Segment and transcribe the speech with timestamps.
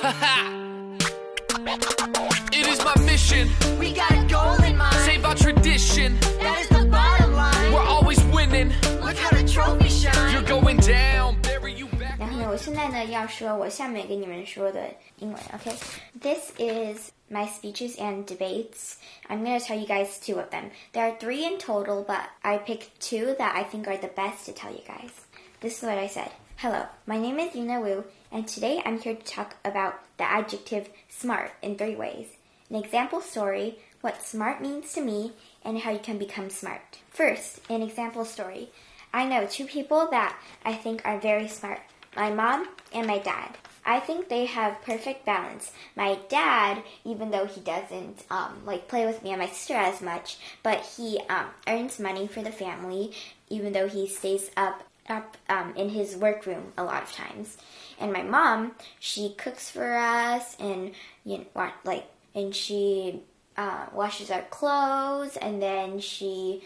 [2.51, 3.49] it is my mission.
[3.79, 4.95] We got a goal in mind.
[5.05, 6.17] Save our tradition.
[6.39, 7.73] That is the bottom line.
[7.73, 8.71] We're always winning.
[9.03, 10.33] Look how the trophy shines.
[10.33, 11.41] You're going down.
[11.41, 12.17] Bury you back.
[12.19, 14.89] 然后呢，我现在呢要说我下面给你们说的
[15.19, 18.95] 英文，OK？This is my speeches and debates.
[19.27, 20.71] I'm going to tell you guys two of them.
[20.93, 24.45] There are three in total, but I picked two that I think are the best
[24.45, 25.11] to tell you guys.
[25.60, 26.30] This is what I said.
[26.56, 30.88] Hello, my name is Yuna Wu, and today I'm here to talk about the adjective
[31.10, 32.28] smart in three ways.
[32.70, 37.00] An example story, what smart means to me, and how you can become smart.
[37.10, 38.70] First, an example story.
[39.12, 40.34] I know two people that
[40.64, 41.82] I think are very smart
[42.16, 43.56] my mom and my dad.
[43.84, 45.72] I think they have perfect balance.
[45.96, 50.00] My dad, even though he doesn't um, like play with me and my sister as
[50.00, 53.12] much, but he um, earns money for the family,
[53.48, 57.56] even though he stays up up um, in his workroom a lot of times.
[57.98, 60.92] And my mom, she cooks for us, and
[61.24, 63.20] you know, like, and she
[63.56, 66.62] uh, washes our clothes, and then she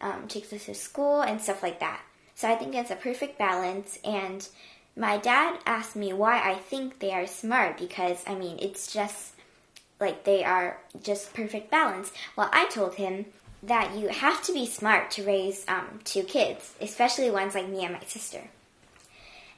[0.00, 2.00] um, takes us to school and stuff like that.
[2.34, 3.98] So I think it's a perfect balance.
[4.02, 4.48] And
[4.96, 9.34] my dad asked me why I think they are smart because I mean it's just
[10.00, 12.12] like they are just perfect balance.
[12.36, 13.26] Well, I told him
[13.62, 17.84] that you have to be smart to raise um, two kids, especially ones like me
[17.84, 18.42] and my sister.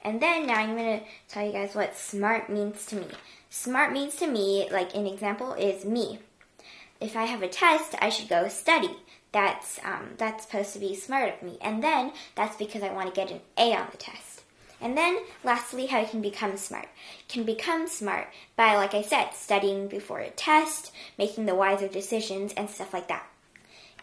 [0.04, 3.06] And then now I'm going to tell you guys what smart means to me.
[3.50, 6.18] Smart means to me, like an example is me.
[7.00, 8.96] If I have a test, I should go study.
[9.30, 11.58] That's um, that's supposed to be smart of me.
[11.60, 14.42] And then that's because I want to get an A on the test.
[14.80, 16.88] And then lastly, how you can become smart.
[17.28, 22.52] Can become smart by, like I said, studying before a test, making the wiser decisions,
[22.54, 23.26] and stuff like that.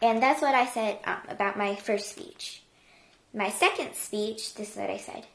[0.02, 2.64] And that's what I said um, about my first speech.
[3.34, 5.26] My second speech, this is what I said.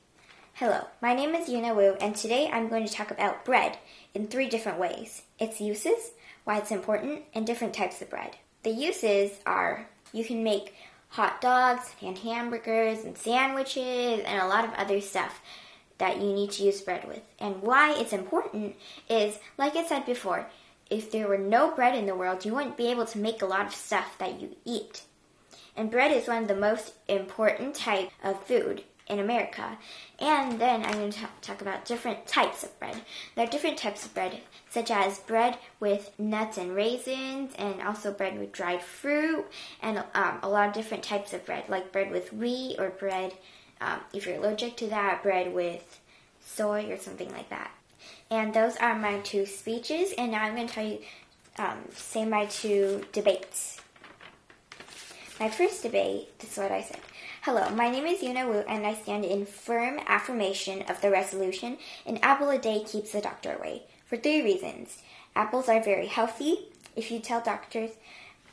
[0.55, 3.77] Hello, my name is Yuna Wu, and today I'm going to talk about bread
[4.15, 6.13] in three different ways its uses,
[6.45, 8.37] why it's important, and different types of bread.
[8.63, 10.75] The uses are you can make
[11.09, 15.43] hot dogs and hamburgers and sandwiches and a lot of other stuff
[15.99, 17.23] that you need to use bread with.
[17.39, 18.77] And why it's important
[19.11, 20.47] is, like I said before,
[20.95, 23.47] if there were no bread in the world, you wouldn't be able to make a
[23.47, 25.03] lot of stuff that you eat.
[25.77, 29.77] And bread is one of the most important type of food in America.
[30.21, 33.01] And then I'm going to talk about different types of bread.
[33.35, 34.41] There are different types of bread,
[34.71, 39.47] such as bread with nuts and raisins, and also bread with dried fruit,
[39.83, 43.35] and um, a lot of different types of bread, like bread with wheat or bread,
[43.81, 46.01] um, if you're allergic to that, bread with
[46.41, 47.73] soy or something like that.
[48.31, 50.99] And those are my two speeches, and now I'm going to tell you,
[51.59, 53.81] um, say my two debates.
[55.39, 57.01] My first debate, this is what I said.
[57.43, 61.77] Hello, my name is Yuna Wu, and I stand in firm affirmation of the resolution
[62.07, 63.83] an apple a day keeps the doctor away.
[64.07, 65.03] For three reasons.
[65.37, 66.69] Apples are very healthy.
[66.97, 67.91] If you tell doctors,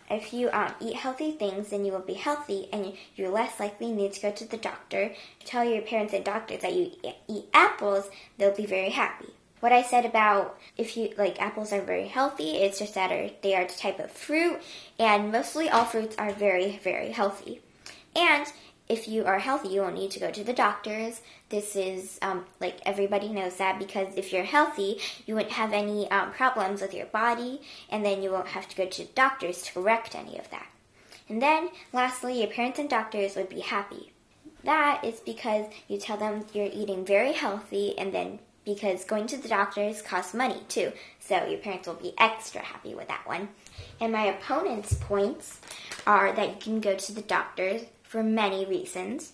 [0.10, 3.92] if you um, eat healthy things, then you will be healthy, and you're less likely
[3.92, 5.14] need to go to the doctor.
[5.46, 6.92] Tell your parents and doctors that you
[7.30, 9.30] eat apples, they'll be very happy.
[9.62, 13.30] What I said about if you like apples are very healthy, it's just that are,
[13.44, 14.60] they are a type of fruit,
[14.98, 17.62] and mostly all fruits are very, very healthy.
[18.16, 18.48] And
[18.90, 21.22] if you are healthy, you won't need to go to the doctors.
[21.50, 26.10] This is um, like everybody knows that because if you're healthy, you wouldn't have any
[26.10, 29.74] um, problems with your body, and then you won't have to go to doctors to
[29.74, 30.70] correct any of that.
[31.30, 34.12] And then, lastly, your parents and doctors would be happy.
[34.64, 39.38] That is because you tell them you're eating very healthy, and then because going to
[39.38, 43.50] the doctors costs money too, so your parents will be extra happy with that one.
[44.00, 45.60] And my opponent's points
[46.06, 49.34] are that you can go to the doctors for many reasons.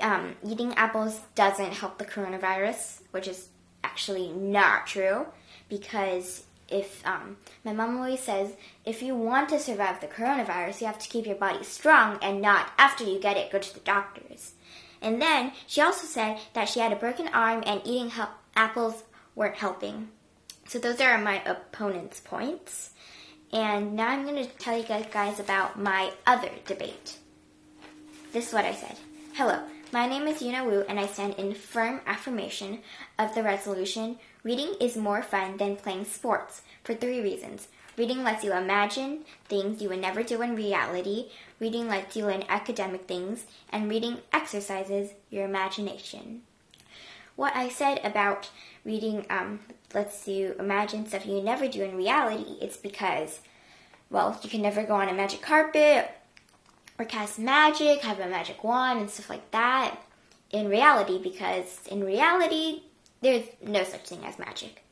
[0.00, 3.48] Um, eating apples doesn't help the coronavirus, which is
[3.84, 5.26] actually not true
[5.68, 8.52] because if um, my mom always says
[8.84, 12.40] if you want to survive the coronavirus, you have to keep your body strong and
[12.40, 14.52] not after you get it go to the doctors.
[15.02, 18.12] And then she also said that she had a broken arm and eating
[18.54, 19.02] apples
[19.34, 20.08] weren't helping.
[20.68, 22.90] So those are my opponent's points.
[23.52, 27.18] And now I'm going to tell you guys about my other debate.
[28.32, 28.96] This is what I said.
[29.34, 29.60] Hello,
[29.92, 32.78] my name is Yuna Wu, and I stand in firm affirmation
[33.18, 37.68] of the resolution reading is more fun than playing sports for three reasons.
[37.96, 41.26] Reading lets you imagine things you would never do in reality,
[41.60, 46.42] reading lets you learn academic things, and reading exercises your imagination.
[47.36, 48.50] What I said about
[48.84, 49.60] reading um,
[49.92, 53.40] lets you imagine stuff you never do in reality, it's because,
[54.10, 56.10] well, you can never go on a magic carpet
[56.98, 59.98] or cast magic, have a magic wand, and stuff like that
[60.50, 62.82] in reality because in reality,
[63.20, 64.82] there's no such thing as magic.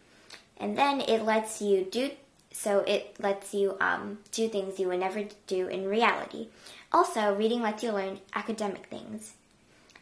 [0.56, 2.10] and then it lets you do
[2.52, 6.48] so it lets you um, do things you would never do in reality.
[6.92, 9.34] Also, reading lets you learn academic things.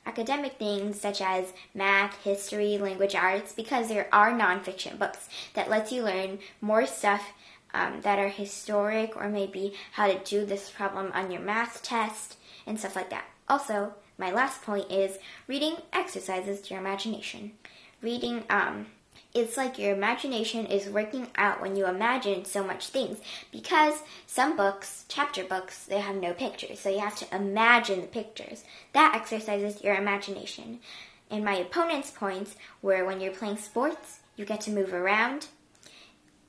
[0.07, 5.93] Academic things such as math, history, language arts, because there are nonfiction books that lets
[5.93, 7.33] you learn more stuff
[7.75, 12.37] um, that are historic or maybe how to do this problem on your math test
[12.67, 13.27] and stuff like that.
[13.49, 17.53] Also, my last point is reading exercises your imagination.
[18.01, 18.87] Reading um,
[19.35, 23.19] it's like your imagination is working out when you imagine so much things
[23.53, 28.07] because some books, chapter books, they have no pictures, so you have to imagine the
[28.07, 28.65] pictures.
[28.95, 30.81] That exercises your imagination.
[31.31, 35.49] And my opponent's points were when you're playing sports, you get to move around.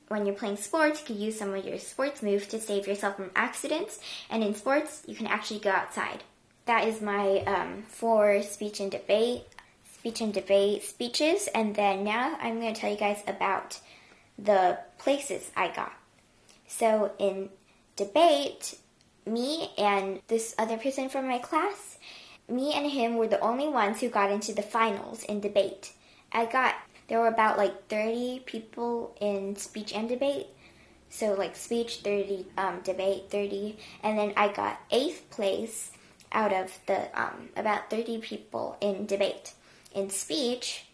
[0.08, 3.18] When you're playing sports, you can use some of your sports moves to save yourself
[3.18, 4.00] from accidents.
[4.30, 6.24] And in sports, you can actually go outside.
[6.66, 9.44] That is my um, four speech and debate
[10.00, 13.80] speech and debate speeches, and then now I'm going to tell you guys about
[14.38, 15.92] the places I got.
[16.68, 17.50] So in
[17.98, 18.78] debate,
[19.26, 21.98] me and this other person from my class,
[22.48, 25.92] me and him were the only ones who got into the finals in debate.
[26.32, 26.76] I got
[27.10, 30.48] there were about like 30 people in speech and debate.
[31.10, 35.92] So like speech 30, um, debate 30, and then I got eighth place
[36.32, 39.54] out of the um, about 30 people in debate
[39.94, 40.86] in speech,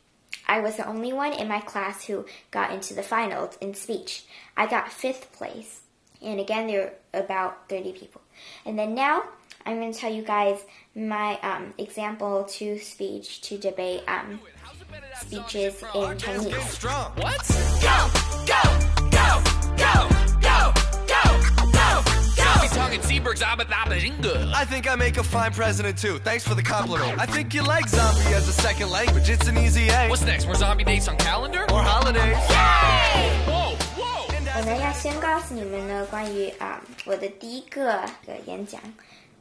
[0.47, 4.25] I was the only one in my class who got into the finals in speech.
[4.55, 5.81] I got fifth place.
[6.21, 8.21] And again, there were about 30 people.
[8.65, 9.23] And then now,
[9.65, 10.63] I'm going to tell you guys
[10.95, 14.39] my um, example to speech to debate um,
[15.21, 16.83] speeches in Chinese.
[16.83, 17.47] What?
[17.81, 18.11] Go,
[18.45, 18.74] go, go,
[22.69, 22.75] go.
[22.75, 24.53] tongue and Seaberg's abadabajinga.
[24.53, 26.19] I think I make a fine president too.
[26.19, 27.19] Thanks for the compliment.
[27.19, 29.29] I think you like zombie as a second language.
[29.29, 30.09] It's an easy A.
[30.09, 30.45] What's next?
[30.45, 31.65] More zombie dates on calendar?
[31.71, 32.37] or holidays.
[33.47, 34.25] Whoa, whoa.
[34.57, 38.81] 我呢要先告诉你们呢关于啊、我的第一个个演讲，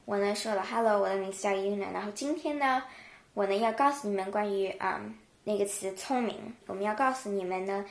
[0.05, 2.83] 我呢说了 Hello，我的名字叫 Yuna，然后今天呢
[3.33, 5.01] 我呢要告诉你们关于啊、
[5.45, 6.37] 那个词聪明，
[6.67, 7.85] 我们要告诉你们呢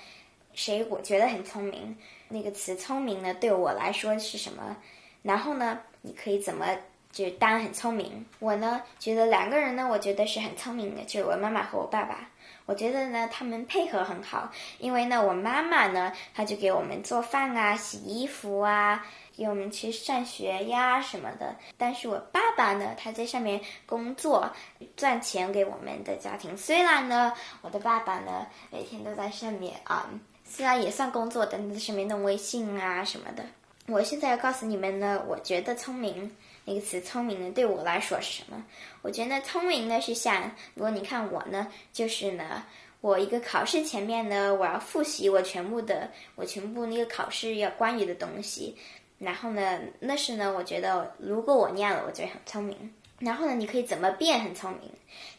[0.53, 1.95] 谁我觉得很聪明，
[2.27, 4.75] 那个词聪明呢对我来说是什么，
[5.23, 6.67] 然后呢你可以怎么。
[7.11, 12.27] 就是当然很聪明，我呢觉得两个人呢，我觉得是很聪明的，就是我妈妈和我爸爸。
[12.65, 19.05] 我觉得呢，他们配合很好，因为呢，我妈妈呢，她就给我们做饭啊、洗衣服啊，
[19.37, 21.55] 给我们去上学呀什么的。
[21.77, 24.49] 但是我爸爸呢，他在上面工作
[24.97, 26.57] 赚钱给我们的家庭。
[26.57, 27.31] 虽然呢，
[27.61, 30.09] 我的爸爸呢，每天都在上面啊、
[30.43, 33.45] 虽然也算工作，但在上面弄微信啊什么的。
[33.87, 36.31] 我现在要告诉你们呢，我觉得聪明
[36.63, 38.63] 那个词“聪明”呢，对我来说是什么？
[39.01, 42.63] 我觉得聪明呢是像，如果你看我呢，就是呢，
[43.01, 48.77] 我一个考试前面呢，我要复习我全部的，我全部那个考试要关于的东西，
[49.19, 52.93] 然后呢，那是呢，我觉得如果我念了，我觉得很聪明。
[53.19, 54.89] 然后呢，你可以怎么变很聪明？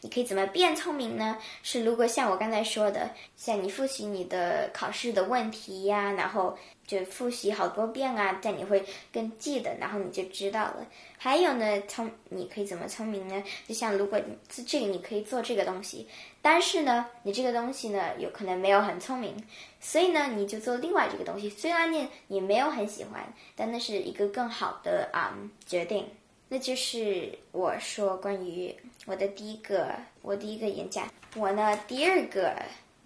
[0.01, 1.37] 你可以怎么变聪明呢？
[1.63, 10.85] 是如果像我刚才说的，像你复习你的考试的问题呀，然后就复习好多遍啊，这样你会更记得，然后你就知道了。
[11.17, 13.43] 还有呢，聪你可以怎么聪明呢？
[13.67, 16.07] 就像如果你这个你可以做这个东西，
[16.41, 19.35] 但是呢，你这个东西呢有可能没有很聪明，
[19.79, 21.49] 所以呢，你就做另外这个东西。
[21.49, 26.07] 虽然你你没有很喜欢，但那是一个更好的啊、决定。
[26.47, 28.75] 那就是我说关于
[29.07, 31.07] 我的第一个，我第一个演讲。
[31.35, 32.55] 我呢，第二个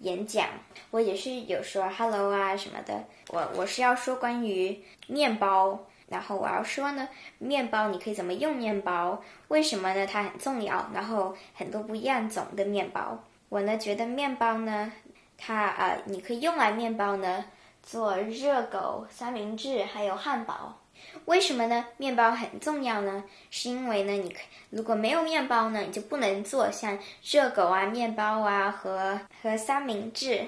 [0.00, 0.48] 演讲，
[0.90, 3.04] 我也是有说 hello 啊什么的。
[3.28, 5.78] 我我是要说关于面包，
[6.08, 9.22] 然后我要说呢，面包你可以怎么用面包？
[9.48, 10.06] 为什么呢？
[10.06, 10.90] 它很重要。
[10.92, 14.90] 然后很多不一样种的面包，我呢觉得面包呢，
[15.36, 17.44] 它呃，你可以用来面包呢
[17.82, 20.79] 做热狗、三明治还有汉堡。
[21.26, 21.84] 为什么呢？
[21.96, 23.22] 面包很重要呢？
[23.50, 24.34] 是因为呢，你
[24.70, 30.46] 如果没有面包呢，你就不能做像热狗啊、面包啊和和三明治。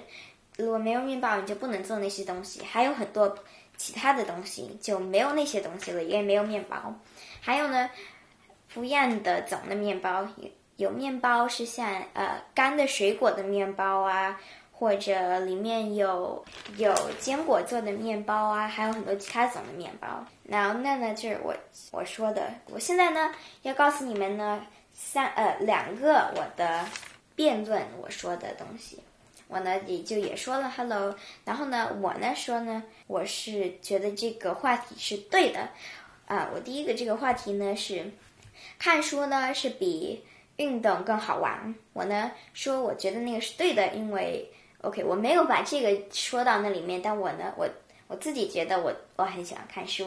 [0.57, 2.63] 如果没有面包，你就不能做那些东西。
[2.65, 3.35] 还有很多
[3.77, 6.95] 其他的东西就没有那些东西了，因为没有面包。
[7.41, 7.91] 还有呢，
[8.73, 14.39] 不一样的种的面包，有有面包是像呃干的水果的面包啊。
[14.83, 16.45] 或者里面有
[16.77, 20.27] 有坚果做的面包啊，还有很多其他种的面包。
[20.43, 21.55] 然后那呢，就是我
[21.93, 22.53] 我说的。
[22.67, 26.85] 我现在呢要告诉你们呢三呃两个我的
[27.37, 28.99] 辩论我说的东西。
[29.47, 35.69] 我呢也就也说了 hello，然后呢我呢说呢我是觉得这个话题是对的
[36.27, 38.11] 啊、我第一个这个话题呢是
[38.81, 40.25] 看书呢是比
[40.57, 41.73] 运动更好玩。
[41.93, 44.53] 我呢说我觉得那个是对的，因为。
[44.83, 47.69] OK，我没有把这个说到那里面，但我呢，我
[48.09, 50.07] 我自己觉得我我很喜欢看书，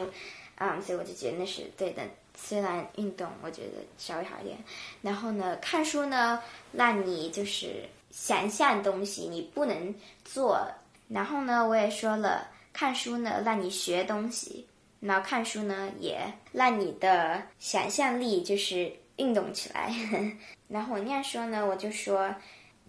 [0.56, 2.02] 啊、所以我就觉得那是对的。
[2.38, 4.58] 虽然运动我觉得稍微好一点，
[5.00, 6.38] 然后呢，看书呢
[6.70, 10.60] 让你就是想象东西，你不能做。
[11.08, 14.66] 然后呢，我也说了，看书呢让你学东西，
[15.00, 16.20] 然后看书呢也
[16.52, 19.90] 让你的想象力就是运动起来。
[20.68, 22.34] 然后我那样说呢，我就说，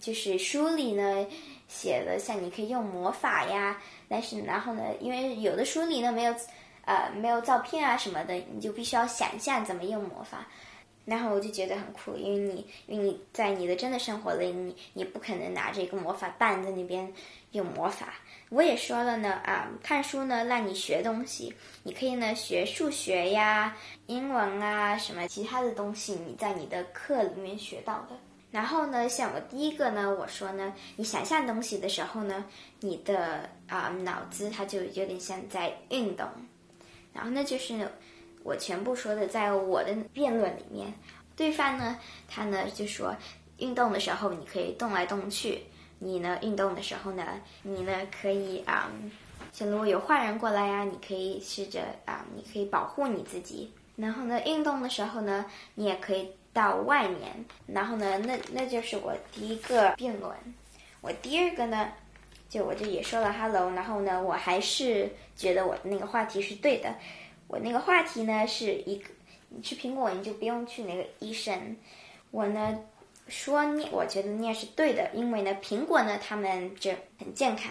[0.02, 1.26] 就是书里呢
[1.68, 6.34] 写了像你可以用魔法呀，但是然后呢，因为有的书里呢没有
[6.86, 10.48] 呃没有照片啊什么的，你就必须要想象怎么用魔法。
[11.06, 17.10] 然后我就觉得很酷，因为你因为你在你的真的生活里，你你不可能拿着一个魔法棒在那边
[17.52, 18.16] 用魔法。
[18.50, 23.74] 我也说了呢，啊，看书呢让你学东西，你可以呢学数学呀、
[24.08, 28.27] 英文啊什么其他的东西，你在你的课里面学到的。
[28.50, 32.46] 然后呢，像我第一个呢，我说呢，你想象东西的时候呢，
[32.80, 36.26] 你的啊、脑子它就有点像在运动。
[37.14, 37.88] 然后呢，就是
[38.44, 40.94] 我全部说的，在我的辩论里面，
[41.36, 43.14] 对方呢，他呢就说，
[43.58, 45.64] 运动的时候你可以动来动去，
[46.00, 48.90] 你呢运动的时候呢，你呢可以啊、
[49.52, 53.74] 像如果有坏人过来呀、你可以试着啊、你可以保护你自己。
[53.96, 57.46] 然后呢，运动的时候呢，你也可以到外面。
[57.68, 60.36] 然后呢，那那就是我第一个辩论。
[61.02, 61.94] 我第二个呢，
[62.50, 66.96] 就我就也说了 hello，然后呢，我还是觉得我那个话题是对的。
[67.48, 69.10] 我那个话题呢是一个，
[69.50, 71.78] 你吃苹果你就不用去那个医生。
[72.32, 72.80] 我呢
[73.28, 77.70] 说念，我觉得念是对的，因为呢苹果呢它们就很健康。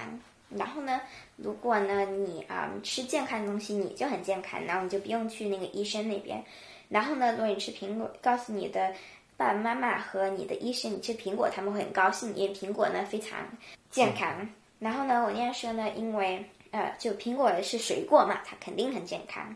[0.50, 1.00] 然后呢，
[1.34, 6.42] 如果呢你啊、吃健康的东西，你就很健康，然后你就不用去那个医生那边。
[6.88, 8.92] 然后呢，如果你吃苹果，告诉你的
[9.36, 13.38] 爸爸妈妈和你的医生你吃苹果，他们会很高兴，因为苹果呢非常
[13.90, 14.48] 健康。
[14.78, 19.54] 然后呢，我那样说呢，因为呃，就苹果是水果嘛，它肯定很健康。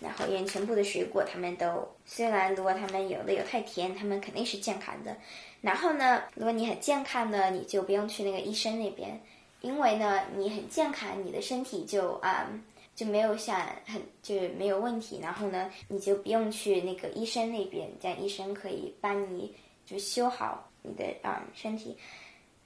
[0.00, 5.16] 然后因为全部的水果，它们都虽然如果它们有的有太甜，它们肯定是健康的。
[5.60, 9.20] 然后呢，如果你很健康呢，你就不用去那个医生那边，
[9.60, 12.48] 因为呢你很健康，你的身体就啊、
[12.94, 21.96] 就没有像很就没有问题，然后呢你就不用去那个医生那边，这样医生可以帮你就修好你的啊、身体。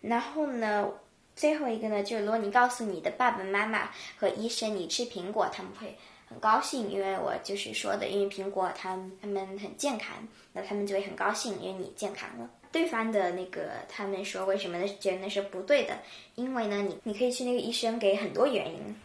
[0.01, 0.89] 然后呢，
[1.35, 5.97] 最后一个呢，就是如果你告诉你的爸爸妈妈和医生你吃苹果，他们会
[6.29, 10.17] 很高兴，因为我就是说的，因为苹果它它们很健康，
[10.53, 12.51] 那他们就会很高兴，因为你健康了。
[12.73, 14.87] 对方的那个他们说为什么呢？
[15.01, 15.97] 觉得那是不对的，
[16.35, 18.97] 因为呢，你你可以去那个医生给很多原因，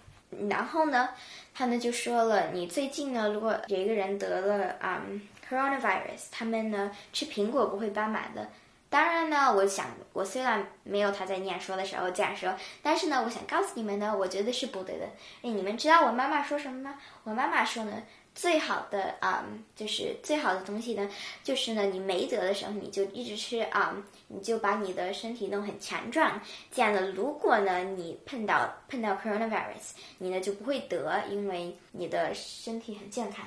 [0.49, 1.09] 然后呢，
[1.53, 5.01] 他们就说了，你最近呢，如果有一个人得了啊、
[5.49, 8.49] coronavirus，他们呢吃苹果不会帮忙的。
[8.89, 15.05] 当然呢，我想，我虽然没有他在念说的时候这样说，但是呢，我想告诉你们呢，我觉得是不对的。
[15.41, 16.95] 哎，你们知道我妈妈说什么吗？
[17.23, 19.45] 我妈妈说呢，最好的啊、
[19.75, 21.09] 就是最好的东西呢，
[21.43, 23.95] 就是呢，你没得的时候你就一直吃啊、
[24.27, 26.41] 你就把你的身体弄很强壮。
[26.71, 33.45] 这样呢，如果呢你碰到碰到 coronavirus，你呢就不会得，因为你的身体很健康。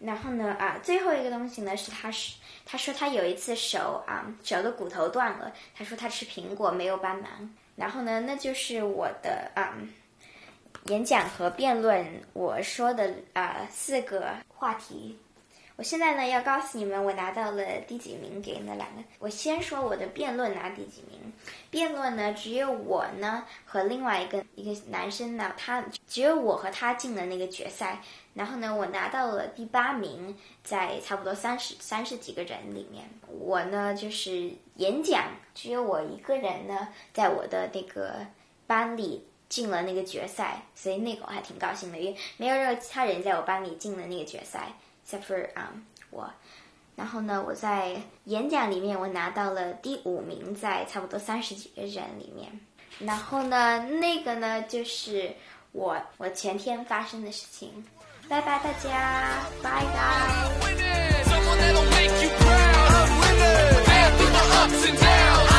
[0.00, 2.34] 然后呢啊，最后一个东西呢是他是
[2.66, 7.54] 他说他有一次手啊手的骨头断了，他说他吃苹果没有帮忙。
[7.76, 9.74] 然后呢，那就是我的啊
[10.86, 15.18] 演讲和辩论我说的啊四个话题。
[15.76, 19.02] 我现在呢要告诉你们，我拿到了第几名给那两个。
[19.18, 21.32] 我先说我的辩论拿第几名。
[21.68, 28.00] 辩论呢，只有我呢和另外一个一个男生呢，他只有我和他进了那个决赛。
[28.34, 35.24] 然后呢，我拿到了第八名，在差不多三十三十几个人里面，我呢就是演讲，
[35.54, 38.24] 只有我一个人呢，在我的那个
[38.68, 44.72] 班里进了那个决赛，所以那个我还挺高兴的，因为没有任何其他人在我班里进了那个决赛
[45.06, 45.78] ，except for 啊、um,
[46.10, 46.30] 我。
[46.96, 52.60] 然后呢，我在演讲里面我拿到了第五名，在差不多三十几个人里面。
[53.00, 55.34] 然后呢，那个呢就是
[55.72, 57.84] 我我前天发生的事情。
[58.28, 60.64] 拜拜大家，拜拜。
[61.24, 63.84] Someone that'll make you proud of women.
[63.84, 65.53] After the ups and downs.